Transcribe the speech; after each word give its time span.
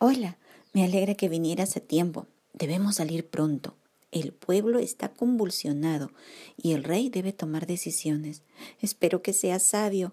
Hola, 0.00 0.38
me 0.72 0.84
alegra 0.84 1.14
que 1.14 1.28
vinieras 1.28 1.76
a 1.76 1.80
tiempo. 1.80 2.26
Debemos 2.52 2.96
salir 2.96 3.28
pronto. 3.28 3.76
El 4.10 4.32
pueblo 4.32 4.80
está 4.80 5.08
convulsionado 5.08 6.10
y 6.56 6.72
el 6.72 6.82
rey 6.82 7.10
debe 7.10 7.32
tomar 7.32 7.66
decisiones. 7.66 8.42
Espero 8.80 9.22
que 9.22 9.32
sea 9.32 9.60
sabio. 9.60 10.12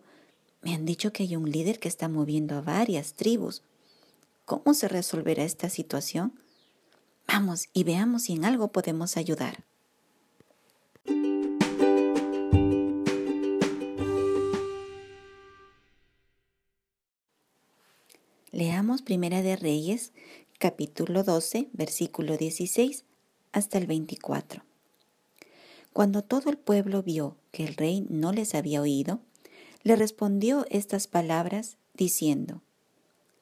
Me 0.61 0.75
han 0.75 0.85
dicho 0.85 1.11
que 1.11 1.23
hay 1.23 1.35
un 1.35 1.51
líder 1.51 1.79
que 1.79 1.87
está 1.87 2.07
moviendo 2.09 2.55
a 2.55 2.61
varias 2.61 3.13
tribus. 3.13 3.63
¿Cómo 4.45 4.75
se 4.75 4.87
resolverá 4.87 5.43
esta 5.43 5.69
situación? 5.69 6.39
Vamos 7.27 7.67
y 7.73 7.83
veamos 7.83 8.23
si 8.23 8.33
en 8.33 8.45
algo 8.45 8.71
podemos 8.71 9.17
ayudar. 9.17 9.63
Leamos 18.61 19.01
Primera 19.01 19.41
de 19.41 19.55
Reyes, 19.55 20.11
capítulo 20.59 21.23
12, 21.23 21.69
versículo 21.73 22.37
16 22.37 23.05
hasta 23.53 23.79
el 23.79 23.87
24. 23.87 24.63
Cuando 25.93 26.23
todo 26.23 26.51
el 26.51 26.59
pueblo 26.59 27.01
vio 27.01 27.37
que 27.49 27.63
el 27.63 27.75
rey 27.75 28.05
no 28.07 28.31
les 28.31 28.53
había 28.53 28.79
oído, 28.79 29.19
le 29.81 29.95
respondió 29.95 30.67
estas 30.69 31.07
palabras 31.07 31.77
diciendo, 31.95 32.61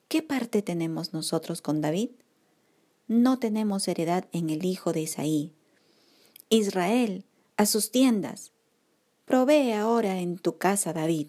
¿Qué 0.08 0.22
parte 0.22 0.62
tenemos 0.62 1.12
nosotros 1.12 1.60
con 1.60 1.82
David? 1.82 2.12
No 3.06 3.38
tenemos 3.38 3.88
heredad 3.88 4.24
en 4.32 4.48
el 4.48 4.64
hijo 4.64 4.94
de 4.94 5.02
Isaí. 5.02 5.52
Israel, 6.48 7.26
a 7.58 7.66
sus 7.66 7.90
tiendas. 7.90 8.52
Provee 9.26 9.72
ahora 9.72 10.18
en 10.18 10.38
tu 10.38 10.56
casa 10.56 10.94
David. 10.94 11.28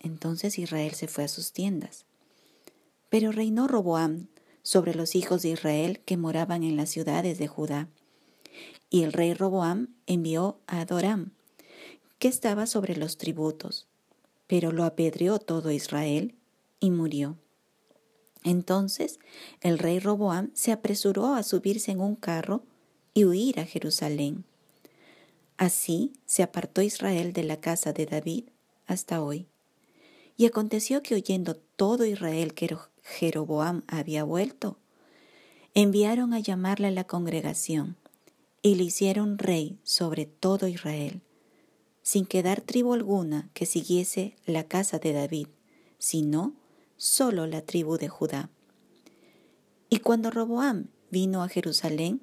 Entonces 0.00 0.58
Israel 0.58 0.94
se 0.94 1.06
fue 1.06 1.24
a 1.24 1.28
sus 1.28 1.52
tiendas. 1.52 2.06
Pero 3.08 3.32
reinó 3.32 3.68
Roboam 3.68 4.28
sobre 4.62 4.94
los 4.94 5.14
hijos 5.14 5.42
de 5.42 5.50
Israel 5.50 6.00
que 6.04 6.16
moraban 6.16 6.62
en 6.62 6.76
las 6.76 6.90
ciudades 6.90 7.38
de 7.38 7.48
Judá. 7.48 7.88
Y 8.90 9.02
el 9.02 9.12
rey 9.12 9.34
Roboam 9.34 9.88
envió 10.06 10.58
a 10.66 10.80
Adoram, 10.80 11.32
que 12.18 12.28
estaba 12.28 12.66
sobre 12.66 12.96
los 12.96 13.16
tributos, 13.16 13.86
pero 14.46 14.72
lo 14.72 14.84
apedreó 14.84 15.38
todo 15.38 15.70
Israel 15.70 16.34
y 16.80 16.90
murió. 16.90 17.36
Entonces 18.44 19.18
el 19.60 19.78
rey 19.78 19.98
Roboam 20.00 20.50
se 20.54 20.72
apresuró 20.72 21.34
a 21.34 21.42
subirse 21.42 21.90
en 21.90 22.00
un 22.00 22.16
carro 22.16 22.62
y 23.14 23.24
huir 23.24 23.60
a 23.60 23.64
Jerusalén. 23.64 24.44
Así 25.56 26.12
se 26.24 26.42
apartó 26.42 26.82
Israel 26.82 27.32
de 27.32 27.42
la 27.44 27.60
casa 27.60 27.92
de 27.92 28.06
David 28.06 28.44
hasta 28.86 29.22
hoy. 29.22 29.46
Y 30.36 30.46
aconteció 30.46 31.02
que 31.02 31.16
oyendo 31.16 31.56
todo 31.56 32.04
Israel 32.04 32.54
que 32.54 32.66
Jeroboam 33.08 33.82
había 33.88 34.22
vuelto, 34.22 34.78
enviaron 35.74 36.34
a 36.34 36.40
llamarle 36.40 36.88
a 36.88 36.92
la 36.92 37.04
congregación 37.04 37.96
y 38.62 38.74
le 38.74 38.84
hicieron 38.84 39.38
rey 39.38 39.78
sobre 39.82 40.26
todo 40.26 40.68
Israel, 40.68 41.22
sin 42.02 42.26
quedar 42.26 42.60
tribu 42.60 42.92
alguna 42.92 43.50
que 43.54 43.66
siguiese 43.66 44.36
la 44.46 44.64
casa 44.64 44.98
de 44.98 45.12
David, 45.12 45.48
sino 45.98 46.54
solo 46.96 47.46
la 47.46 47.62
tribu 47.62 47.96
de 47.96 48.08
Judá. 48.08 48.50
Y 49.88 49.98
cuando 49.98 50.30
Roboam 50.30 50.88
vino 51.10 51.42
a 51.42 51.48
Jerusalén, 51.48 52.20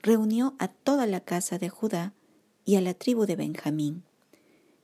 reunió 0.00 0.54
a 0.58 0.68
toda 0.68 1.06
la 1.06 1.20
casa 1.20 1.58
de 1.58 1.68
Judá 1.68 2.14
y 2.64 2.76
a 2.76 2.80
la 2.80 2.94
tribu 2.94 3.26
de 3.26 3.36
Benjamín, 3.36 4.04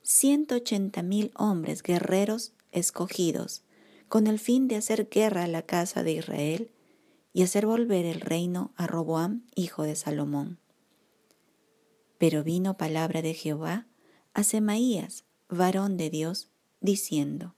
ciento 0.03 0.56
ochenta 0.56 1.03
mil 1.03 1.31
hombres 1.37 1.83
guerreros 1.83 2.53
escogidos, 2.72 3.62
con 4.11 4.27
el 4.27 4.41
fin 4.41 4.66
de 4.66 4.75
hacer 4.75 5.08
guerra 5.08 5.44
a 5.44 5.47
la 5.47 5.62
casa 5.62 6.03
de 6.03 6.14
Israel 6.14 6.72
y 7.33 7.44
hacer 7.44 7.64
volver 7.64 8.05
el 8.05 8.20
reino 8.20 8.72
a 8.75 8.89
Roboam, 8.89 9.47
hijo 9.55 9.84
de 9.84 9.94
Salomón. 9.94 10.58
Pero 12.19 12.42
vino 12.42 12.77
palabra 12.77 13.22
de 13.22 13.34
Jehová 13.34 13.87
a 14.34 14.43
Semaías, 14.43 15.22
varón 15.48 15.97
de 15.97 16.10
Dios, 16.10 16.50
diciendo, 16.81 17.54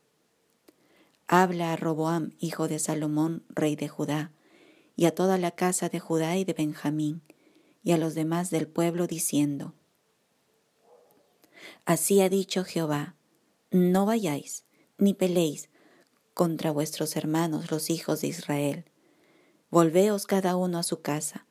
Habla 1.27 1.73
a 1.73 1.77
Roboam, 1.77 2.33
hijo 2.39 2.69
de 2.69 2.79
Salomón, 2.79 3.45
rey 3.49 3.75
de 3.75 3.89
Judá, 3.89 4.31
y 4.95 5.07
a 5.07 5.15
toda 5.15 5.39
la 5.39 5.53
casa 5.53 5.89
de 5.89 6.01
Judá 6.01 6.37
y 6.37 6.45
de 6.45 6.53
Benjamín, 6.53 7.23
y 7.83 7.93
a 7.93 7.97
los 7.97 8.15
demás 8.15 8.51
del 8.51 8.69
pueblo, 8.69 9.07
diciendo, 9.07 9.73
Así 11.87 12.21
ha 12.21 12.29
dicho 12.29 12.63
Jehová, 12.63 13.17
no 13.71 14.05
vayáis, 14.05 14.67
ni 14.99 15.15
peleéis 15.15 15.71
contra 16.35 16.71
vuestros 16.71 17.17
hermanos 17.17 17.71
los 17.71 17.91
hijos 17.91 18.21
de 18.21 18.29
Israel. 18.29 18.85
Volveos 19.71 20.27
cada 20.27 20.57
uno 20.57 20.79
a 20.79 20.83
su 20.83 21.01
casa, 21.01 21.47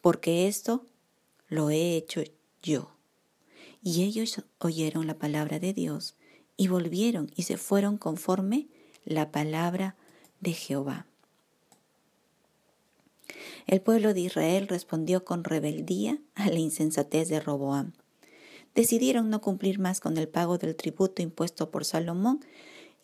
porque 0.00 0.48
esto 0.48 0.86
lo 1.48 1.70
he 1.70 1.96
hecho 1.96 2.22
yo. 2.62 2.90
Y 3.82 4.04
ellos 4.04 4.42
oyeron 4.58 5.06
la 5.06 5.18
palabra 5.18 5.58
de 5.58 5.72
Dios 5.72 6.16
y 6.56 6.68
volvieron 6.68 7.30
y 7.36 7.42
se 7.42 7.56
fueron 7.56 7.98
conforme 7.98 8.68
la 9.04 9.30
palabra 9.30 9.96
de 10.40 10.52
Jehová. 10.52 11.06
El 13.66 13.80
pueblo 13.80 14.14
de 14.14 14.20
Israel 14.20 14.68
respondió 14.68 15.24
con 15.24 15.44
rebeldía 15.44 16.18
a 16.34 16.48
la 16.48 16.58
insensatez 16.58 17.28
de 17.28 17.40
Roboam. 17.40 17.92
Decidieron 18.74 19.30
no 19.30 19.40
cumplir 19.40 19.78
más 19.78 20.00
con 20.00 20.18
el 20.18 20.28
pago 20.28 20.58
del 20.58 20.76
tributo 20.76 21.22
impuesto 21.22 21.70
por 21.70 21.84
Salomón 21.84 22.44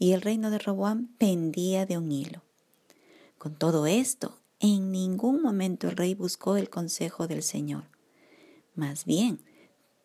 y 0.01 0.13
el 0.15 0.23
reino 0.23 0.51
de 0.51 0.59
Roboam 0.59 1.09
pendía 1.19 1.85
de 1.85 1.99
un 1.99 2.11
hilo. 2.11 2.43
Con 3.37 3.55
todo 3.55 3.87
esto, 3.87 4.41
en 4.59 4.91
ningún 4.91 5.43
momento 5.43 5.89
el 5.89 5.97
rey 5.97 6.15
buscó 6.15 6.57
el 6.57 6.71
consejo 6.71 7.29
del 7.29 7.43
Señor. 7.43 7.85
Más 8.75 9.05
bien, 9.05 9.43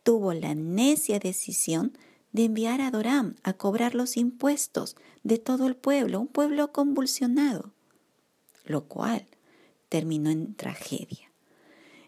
tuvo 0.03 0.33
la 0.33 0.53
necia 0.53 1.17
decisión 1.17 1.97
de 2.33 2.43
enviar 2.43 2.81
a 2.81 2.91
Doram 2.91 3.35
a 3.43 3.53
cobrar 3.53 3.95
los 3.95 4.17
impuestos 4.17 4.97
de 5.23 5.37
todo 5.37 5.65
el 5.65 5.77
pueblo, 5.77 6.19
un 6.19 6.27
pueblo 6.27 6.73
convulsionado, 6.73 7.71
lo 8.65 8.89
cual 8.89 9.25
terminó 9.87 10.29
en 10.29 10.55
tragedia. 10.55 11.31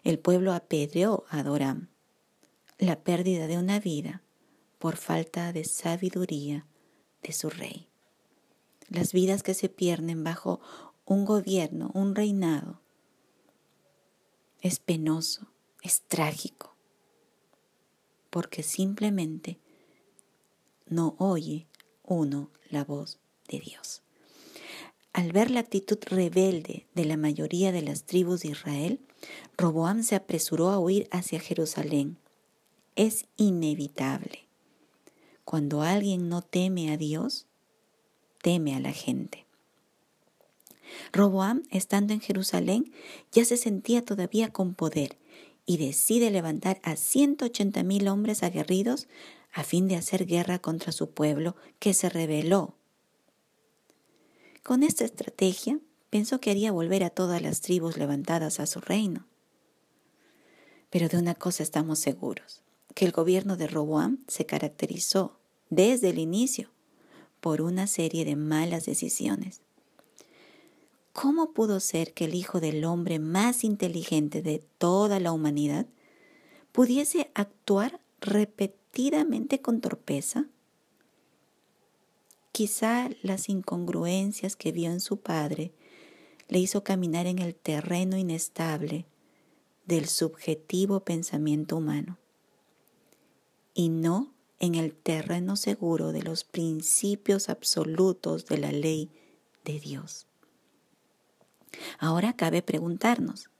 El 0.04 0.18
pueblo 0.18 0.52
apedreó 0.52 1.24
a 1.30 1.42
Doram, 1.42 1.88
la 2.78 3.00
pérdida 3.00 3.46
de 3.46 3.56
una 3.56 3.80
vida 3.80 4.22
por 4.78 4.96
falta 4.96 5.54
de 5.54 5.64
sabiduría 5.64 6.66
de 7.22 7.32
su 7.32 7.50
rey. 7.50 7.88
Las 8.88 9.12
vidas 9.12 9.42
que 9.42 9.54
se 9.54 9.68
pierden 9.68 10.24
bajo 10.24 10.60
un 11.04 11.24
gobierno, 11.24 11.90
un 11.94 12.14
reinado, 12.14 12.80
es 14.60 14.78
penoso, 14.78 15.46
es 15.82 16.02
trágico, 16.02 16.74
porque 18.30 18.62
simplemente 18.62 19.58
no 20.86 21.14
oye 21.18 21.66
uno 22.02 22.50
la 22.70 22.84
voz 22.84 23.18
de 23.48 23.60
Dios. 23.60 24.02
Al 25.12 25.32
ver 25.32 25.50
la 25.50 25.60
actitud 25.60 25.98
rebelde 26.06 26.86
de 26.94 27.04
la 27.04 27.16
mayoría 27.16 27.72
de 27.72 27.82
las 27.82 28.04
tribus 28.04 28.40
de 28.40 28.48
Israel, 28.48 29.00
Roboam 29.56 30.02
se 30.02 30.14
apresuró 30.14 30.70
a 30.70 30.78
huir 30.78 31.08
hacia 31.10 31.40
Jerusalén. 31.40 32.18
Es 32.94 33.26
inevitable. 33.36 34.47
Cuando 35.48 35.80
alguien 35.80 36.28
no 36.28 36.42
teme 36.42 36.92
a 36.92 36.98
Dios, 36.98 37.46
teme 38.42 38.76
a 38.76 38.80
la 38.80 38.92
gente. 38.92 39.46
Roboam, 41.10 41.62
estando 41.70 42.12
en 42.12 42.20
Jerusalén, 42.20 42.92
ya 43.32 43.46
se 43.46 43.56
sentía 43.56 44.04
todavía 44.04 44.52
con 44.52 44.74
poder 44.74 45.16
y 45.64 45.78
decide 45.78 46.30
levantar 46.30 46.78
a 46.82 46.96
180 46.96 47.82
mil 47.82 48.08
hombres 48.08 48.42
aguerridos 48.42 49.08
a 49.50 49.64
fin 49.64 49.88
de 49.88 49.96
hacer 49.96 50.26
guerra 50.26 50.58
contra 50.58 50.92
su 50.92 51.12
pueblo 51.12 51.56
que 51.78 51.94
se 51.94 52.10
rebeló. 52.10 52.74
Con 54.62 54.82
esta 54.82 55.06
estrategia 55.06 55.80
pensó 56.10 56.42
que 56.42 56.50
haría 56.50 56.72
volver 56.72 57.04
a 57.04 57.08
todas 57.08 57.40
las 57.40 57.62
tribus 57.62 57.96
levantadas 57.96 58.60
a 58.60 58.66
su 58.66 58.82
reino. 58.82 59.26
Pero 60.90 61.08
de 61.08 61.16
una 61.16 61.34
cosa 61.34 61.62
estamos 61.62 62.00
seguros, 62.00 62.60
que 62.94 63.06
el 63.06 63.12
gobierno 63.12 63.56
de 63.56 63.66
Roboam 63.66 64.18
se 64.28 64.44
caracterizó 64.44 65.37
desde 65.70 66.10
el 66.10 66.18
inicio 66.18 66.70
por 67.40 67.62
una 67.62 67.86
serie 67.86 68.24
de 68.24 68.36
malas 68.36 68.86
decisiones. 68.86 69.60
¿Cómo 71.12 71.52
pudo 71.52 71.80
ser 71.80 72.14
que 72.14 72.26
el 72.26 72.34
hijo 72.34 72.60
del 72.60 72.84
hombre 72.84 73.18
más 73.18 73.64
inteligente 73.64 74.42
de 74.42 74.62
toda 74.78 75.18
la 75.18 75.32
humanidad 75.32 75.86
pudiese 76.72 77.30
actuar 77.34 78.00
repetidamente 78.20 79.60
con 79.60 79.80
torpeza? 79.80 80.46
Quizá 82.52 83.10
las 83.22 83.48
incongruencias 83.48 84.56
que 84.56 84.72
vio 84.72 84.90
en 84.90 85.00
su 85.00 85.18
padre 85.18 85.72
le 86.48 86.58
hizo 86.58 86.82
caminar 86.82 87.26
en 87.26 87.38
el 87.38 87.54
terreno 87.54 88.16
inestable 88.16 89.04
del 89.86 90.06
subjetivo 90.06 91.00
pensamiento 91.00 91.76
humano 91.76 92.18
y 93.74 93.88
no 93.88 94.32
en 94.60 94.74
el 94.74 94.94
terreno 94.94 95.56
seguro 95.56 96.12
de 96.12 96.22
los 96.22 96.44
principios 96.44 97.48
absolutos 97.48 98.46
de 98.46 98.58
la 98.58 98.72
ley 98.72 99.10
de 99.64 99.78
Dios. 99.78 100.26
Ahora 101.98 102.34
cabe 102.34 102.62
preguntarnos, 102.62 103.50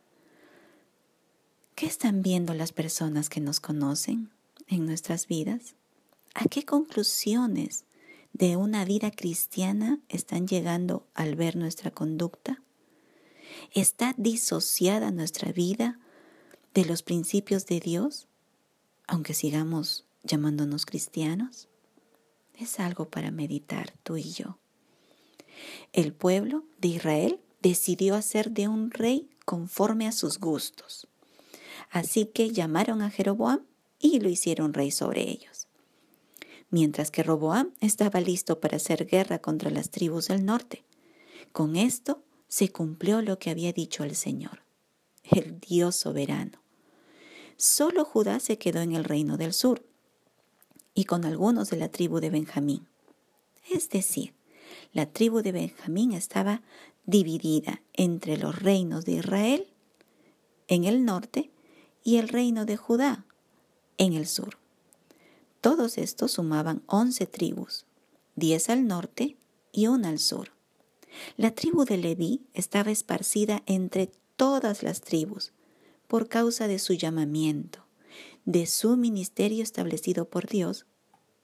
¿qué 1.74 1.86
están 1.86 2.22
viendo 2.22 2.54
las 2.54 2.72
personas 2.72 3.28
que 3.28 3.40
nos 3.40 3.60
conocen 3.60 4.30
en 4.66 4.86
nuestras 4.86 5.26
vidas? 5.28 5.74
¿A 6.34 6.44
qué 6.44 6.64
conclusiones 6.64 7.84
de 8.32 8.56
una 8.56 8.84
vida 8.84 9.10
cristiana 9.10 10.00
están 10.08 10.46
llegando 10.46 11.06
al 11.14 11.36
ver 11.36 11.56
nuestra 11.56 11.90
conducta? 11.90 12.62
¿Está 13.72 14.14
disociada 14.16 15.10
nuestra 15.10 15.52
vida 15.52 15.98
de 16.74 16.84
los 16.84 17.02
principios 17.02 17.66
de 17.66 17.80
Dios, 17.80 18.28
aunque 19.06 19.34
sigamos 19.34 20.04
llamándonos 20.22 20.86
cristianos? 20.86 21.68
Es 22.54 22.80
algo 22.80 23.08
para 23.08 23.30
meditar 23.30 23.92
tú 24.02 24.16
y 24.16 24.32
yo. 24.32 24.58
El 25.92 26.12
pueblo 26.12 26.64
de 26.78 26.88
Israel 26.88 27.40
decidió 27.62 28.14
hacer 28.14 28.50
de 28.50 28.68
un 28.68 28.90
rey 28.90 29.28
conforme 29.44 30.06
a 30.06 30.12
sus 30.12 30.38
gustos. 30.38 31.08
Así 31.90 32.26
que 32.26 32.50
llamaron 32.50 33.02
a 33.02 33.10
Jeroboam 33.10 33.60
y 33.98 34.20
lo 34.20 34.28
hicieron 34.28 34.74
rey 34.74 34.90
sobre 34.90 35.22
ellos. 35.22 35.66
Mientras 36.70 37.10
que 37.10 37.22
Roboam 37.22 37.72
estaba 37.80 38.20
listo 38.20 38.60
para 38.60 38.76
hacer 38.76 39.06
guerra 39.06 39.38
contra 39.38 39.70
las 39.70 39.90
tribus 39.90 40.28
del 40.28 40.44
norte. 40.44 40.84
Con 41.52 41.76
esto 41.76 42.22
se 42.46 42.70
cumplió 42.70 43.22
lo 43.22 43.38
que 43.38 43.50
había 43.50 43.72
dicho 43.72 44.04
el 44.04 44.14
Señor, 44.14 44.62
el 45.30 45.60
Dios 45.60 45.96
soberano. 45.96 46.62
Solo 47.56 48.04
Judá 48.04 48.38
se 48.38 48.58
quedó 48.58 48.80
en 48.82 48.92
el 48.92 49.04
reino 49.04 49.38
del 49.38 49.54
sur 49.54 49.87
y 50.98 51.04
con 51.04 51.24
algunos 51.24 51.70
de 51.70 51.76
la 51.76 51.88
tribu 51.88 52.18
de 52.18 52.28
Benjamín. 52.28 52.88
Es 53.70 53.88
decir, 53.88 54.34
la 54.92 55.06
tribu 55.06 55.42
de 55.42 55.52
Benjamín 55.52 56.10
estaba 56.10 56.60
dividida 57.06 57.80
entre 57.92 58.36
los 58.36 58.60
reinos 58.60 59.04
de 59.04 59.12
Israel 59.12 59.68
en 60.66 60.82
el 60.82 61.04
norte 61.04 61.52
y 62.02 62.16
el 62.16 62.28
reino 62.28 62.64
de 62.64 62.76
Judá 62.76 63.24
en 63.96 64.12
el 64.12 64.26
sur. 64.26 64.58
Todos 65.60 65.98
estos 65.98 66.32
sumaban 66.32 66.82
once 66.86 67.26
tribus, 67.26 67.86
diez 68.34 68.68
al 68.68 68.88
norte 68.88 69.36
y 69.70 69.86
una 69.86 70.08
al 70.08 70.18
sur. 70.18 70.50
La 71.36 71.52
tribu 71.52 71.84
de 71.84 71.98
Leví 71.98 72.40
estaba 72.54 72.90
esparcida 72.90 73.62
entre 73.66 74.10
todas 74.34 74.82
las 74.82 75.00
tribus 75.00 75.52
por 76.08 76.26
causa 76.26 76.66
de 76.66 76.80
su 76.80 76.94
llamamiento, 76.94 77.84
de 78.48 78.64
su 78.64 78.96
ministerio 78.96 79.62
establecido 79.62 80.30
por 80.30 80.46
Dios 80.46 80.86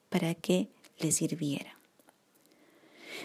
para 0.09 0.35
que 0.35 0.71
le 0.99 1.13
sirviera. 1.13 1.79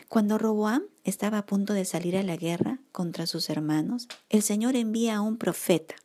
Cuando 0.10 0.38
Roboam 0.38 0.84
estaba 1.06 1.38
a 1.38 1.46
punto 1.46 1.72
de 1.72 1.86
salir 1.86 2.18
a 2.18 2.24
la 2.24 2.36
guerra 2.36 2.82
contra 2.92 3.26
sus 3.26 3.50
hermanos, 3.50 4.10
el 4.28 4.42
Señor 4.42 4.76
envía 4.76 5.16
a 5.16 5.22
un 5.22 5.38
profeta, 5.38 5.96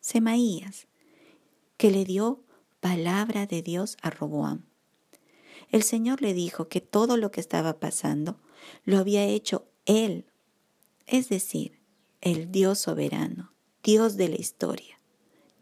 Semaías, 0.00 0.86
que 1.76 1.90
le 1.90 2.06
dio 2.06 2.40
palabra 2.80 3.44
de 3.44 3.60
Dios 3.60 3.98
a 4.00 4.08
Roboam. 4.08 4.64
El 5.70 5.82
Señor 5.82 6.22
le 6.22 6.32
dijo 6.32 6.68
que 6.68 6.80
todo 6.80 7.18
lo 7.18 7.30
que 7.30 7.40
estaba 7.42 7.78
pasando 7.78 8.38
lo 8.84 8.96
había 8.96 9.24
hecho 9.26 9.66
Él, 9.84 10.24
es 11.06 11.28
decir, 11.28 11.78
el 12.22 12.50
Dios 12.50 12.78
soberano, 12.78 13.52
Dios 13.82 14.16
de 14.16 14.30
la 14.30 14.36
historia. 14.36 15.01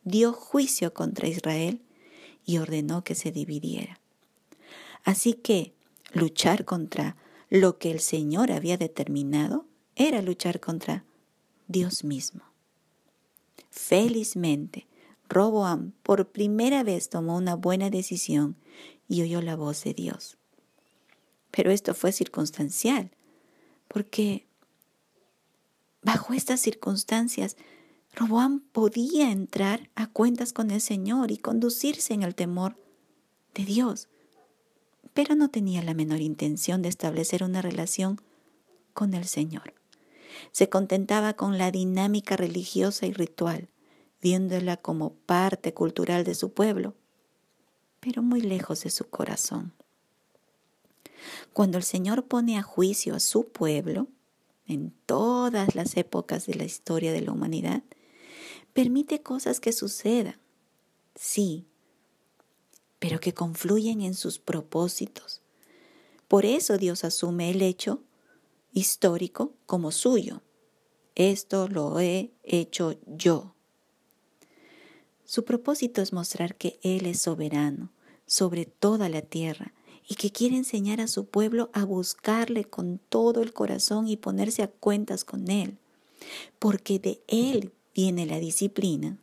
Dio 0.04 0.32
juicio 0.32 0.94
contra 0.94 1.28
Israel 1.28 1.82
y 2.44 2.58
ordenó 2.58 3.04
que 3.04 3.14
se 3.14 3.32
dividiera. 3.32 4.00
Así 5.04 5.34
que 5.34 5.72
luchar 6.12 6.64
contra 6.64 7.16
lo 7.48 7.78
que 7.78 7.90
el 7.90 8.00
Señor 8.00 8.52
había 8.52 8.76
determinado 8.76 9.66
era 9.96 10.22
luchar 10.22 10.60
contra 10.60 11.04
Dios 11.68 12.04
mismo. 12.04 12.42
Felizmente, 13.70 14.86
Roboam 15.28 15.92
por 16.02 16.28
primera 16.28 16.82
vez 16.82 17.08
tomó 17.08 17.36
una 17.36 17.54
buena 17.54 17.90
decisión 17.90 18.56
y 19.08 19.22
oyó 19.22 19.40
la 19.42 19.56
voz 19.56 19.84
de 19.84 19.94
Dios. 19.94 20.36
Pero 21.50 21.70
esto 21.70 21.94
fue 21.94 22.12
circunstancial, 22.12 23.10
porque 23.88 24.46
bajo 26.02 26.32
estas 26.32 26.60
circunstancias, 26.60 27.56
Roboam 28.14 28.60
podía 28.72 29.30
entrar 29.30 29.88
a 29.94 30.06
cuentas 30.06 30.52
con 30.52 30.70
el 30.70 30.80
Señor 30.80 31.30
y 31.30 31.38
conducirse 31.38 32.12
en 32.12 32.22
el 32.22 32.34
temor 32.34 32.76
de 33.54 33.64
Dios, 33.64 34.08
pero 35.14 35.34
no 35.34 35.48
tenía 35.48 35.82
la 35.82 35.94
menor 35.94 36.20
intención 36.20 36.82
de 36.82 36.88
establecer 36.88 37.42
una 37.42 37.62
relación 37.62 38.20
con 38.92 39.14
el 39.14 39.24
Señor. 39.24 39.74
Se 40.52 40.68
contentaba 40.68 41.34
con 41.34 41.58
la 41.58 41.70
dinámica 41.70 42.36
religiosa 42.36 43.06
y 43.06 43.12
ritual 43.12 43.68
viéndola 44.20 44.76
como 44.76 45.14
parte 45.14 45.72
cultural 45.74 46.24
de 46.24 46.34
su 46.34 46.52
pueblo, 46.52 46.94
pero 48.00 48.22
muy 48.22 48.40
lejos 48.40 48.84
de 48.84 48.90
su 48.90 49.08
corazón. 49.08 49.72
Cuando 51.52 51.78
el 51.78 51.84
Señor 51.84 52.26
pone 52.26 52.58
a 52.58 52.62
juicio 52.62 53.14
a 53.14 53.20
su 53.20 53.48
pueblo, 53.48 54.08
en 54.66 54.92
todas 55.06 55.74
las 55.74 55.96
épocas 55.96 56.46
de 56.46 56.54
la 56.54 56.64
historia 56.64 57.12
de 57.12 57.20
la 57.22 57.32
humanidad, 57.32 57.82
permite 58.80 59.20
cosas 59.20 59.60
que 59.60 59.72
sucedan, 59.72 60.40
sí, 61.14 61.66
pero 62.98 63.20
que 63.20 63.34
confluyen 63.34 64.00
en 64.00 64.14
sus 64.14 64.38
propósitos. 64.38 65.42
Por 66.28 66.46
eso 66.46 66.78
Dios 66.78 67.04
asume 67.04 67.50
el 67.50 67.60
hecho 67.60 68.02
histórico 68.72 69.52
como 69.66 69.92
suyo. 69.92 70.40
Esto 71.14 71.68
lo 71.68 72.00
he 72.00 72.32
hecho 72.42 72.98
yo. 73.06 73.54
Su 75.26 75.44
propósito 75.44 76.00
es 76.00 76.14
mostrar 76.14 76.56
que 76.56 76.80
Él 76.82 77.04
es 77.04 77.20
soberano 77.20 77.92
sobre 78.24 78.64
toda 78.64 79.10
la 79.10 79.20
tierra 79.20 79.74
y 80.08 80.14
que 80.14 80.32
quiere 80.32 80.56
enseñar 80.56 81.02
a 81.02 81.06
su 81.06 81.26
pueblo 81.26 81.68
a 81.74 81.84
buscarle 81.84 82.64
con 82.64 82.98
todo 83.10 83.42
el 83.42 83.52
corazón 83.52 84.08
y 84.08 84.16
ponerse 84.16 84.62
a 84.62 84.68
cuentas 84.68 85.26
con 85.26 85.50
Él, 85.50 85.76
porque 86.58 86.98
de 86.98 87.20
Él 87.28 87.74
viene 87.94 88.26
la 88.26 88.38
disciplina 88.38 89.18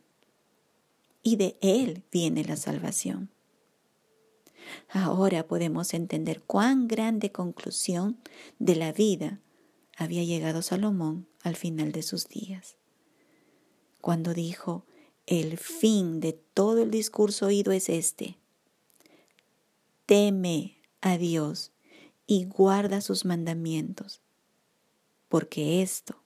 y 1.22 1.36
de 1.36 1.56
Él 1.60 2.02
viene 2.10 2.44
la 2.44 2.56
salvación. 2.56 3.30
Ahora 4.88 5.46
podemos 5.46 5.94
entender 5.94 6.42
cuán 6.42 6.88
grande 6.88 7.32
conclusión 7.32 8.18
de 8.58 8.76
la 8.76 8.92
vida 8.92 9.40
había 9.96 10.24
llegado 10.24 10.62
Salomón 10.62 11.26
al 11.42 11.56
final 11.56 11.92
de 11.92 12.02
sus 12.02 12.28
días, 12.28 12.76
cuando 14.00 14.34
dijo, 14.34 14.84
el 15.26 15.58
fin 15.58 16.20
de 16.20 16.32
todo 16.32 16.82
el 16.82 16.90
discurso 16.90 17.46
oído 17.46 17.72
es 17.72 17.88
este. 17.88 18.38
Teme 20.06 20.78
a 21.00 21.18
Dios 21.18 21.72
y 22.26 22.44
guarda 22.44 23.00
sus 23.00 23.24
mandamientos, 23.24 24.22
porque 25.28 25.82
esto 25.82 26.22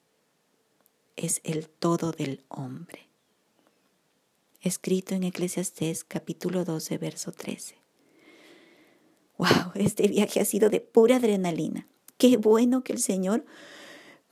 es 1.15 1.41
el 1.43 1.67
todo 1.69 2.11
del 2.11 2.43
hombre. 2.49 3.07
Escrito 4.61 5.13
en 5.15 5.23
Eclesiastés 5.23 6.03
capítulo 6.03 6.63
12, 6.63 6.97
verso 6.97 7.31
13. 7.31 7.75
¡Wow! 9.37 9.71
Este 9.75 10.07
viaje 10.07 10.39
ha 10.39 10.45
sido 10.45 10.69
de 10.69 10.79
pura 10.79 11.17
adrenalina. 11.17 11.87
Qué 12.17 12.37
bueno 12.37 12.83
que 12.83 12.93
el 12.93 12.99
Señor 12.99 13.45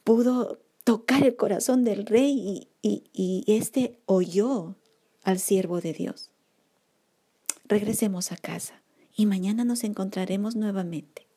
pudo 0.04 0.60
tocar 0.84 1.24
el 1.24 1.36
corazón 1.36 1.84
del 1.84 2.06
rey 2.06 2.68
y, 2.82 3.04
y, 3.14 3.44
este 3.48 4.00
oyó 4.06 4.76
al 5.24 5.40
siervo 5.40 5.82
de 5.82 5.94
Dios. 5.94 6.32
Regresemos 7.66 8.32
a 8.32 8.38
casa 8.38 8.82
y 9.16 9.26
mañana 9.26 9.64
nos 9.66 9.84
encontraremos 9.84 10.56
nuevamente. 10.56 11.28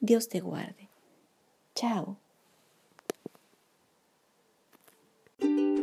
Dios 0.00 0.28
te 0.28 0.40
guarde. 0.40 0.88
Chao. 1.74 2.18
Thank 5.38 5.58
you. 5.60 5.75